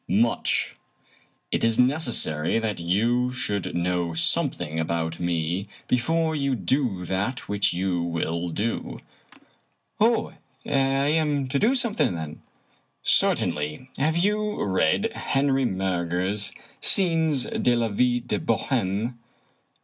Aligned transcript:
"Much. 0.29 0.73
It 1.51 1.63
is 1.63 1.77
necessary 1.77 2.57
that 2.57 2.79
you 2.79 3.31
should 3.31 3.75
know 3.75 4.15
something 4.15 4.79
about 4.79 5.19
me 5.19 5.67
before 5.87 6.35
you 6.35 6.55
do 6.55 7.05
that 7.05 7.47
which 7.47 7.71
you 7.71 8.01
will 8.01 8.49
do."" 8.49 8.99
Oh, 10.01 10.33
I 10.65 10.69
am 10.71 11.47
to 11.49 11.59
do 11.59 11.75
something, 11.75 12.15
then?"" 12.15 12.41
Certainly. 13.19 13.91
Have 13.99 14.17
you 14.17 14.63
read 14.63 15.11
Henri 15.13 15.65
Murger's 15.65 16.51
Schies 16.81 17.45
de 17.61 17.75
la 17.75 17.89
Vie 17.89 18.21
de 18.25 18.39
Bohime?'' 18.39 19.13